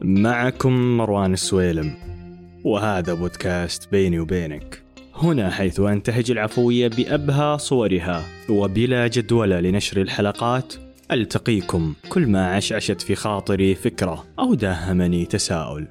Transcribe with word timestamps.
معكم 0.00 0.96
مروان 0.96 1.32
السويلم 1.32 1.94
وهذا 2.64 3.14
بودكاست 3.14 3.90
بيني 3.92 4.18
وبينك. 4.18 4.82
هنا 5.14 5.50
حيث 5.50 5.80
أنتهج 5.80 6.30
العفوية 6.30 6.88
بأبهى 6.88 7.58
صورها 7.58 8.24
وبلا 8.48 9.06
جدولة 9.06 9.60
لنشر 9.60 10.00
الحلقات 10.00 10.74
ألتقيكم 11.10 11.94
كل 12.08 12.26
ما 12.26 12.54
عشعشت 12.54 13.00
في 13.00 13.14
خاطري 13.14 13.74
فكرة 13.74 14.24
أو 14.38 14.54
داهمني 14.54 15.24
تساؤل. 15.24 15.86